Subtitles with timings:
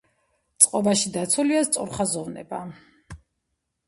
[0.63, 2.63] წყობაში დაცულია სწორხაზოვნება.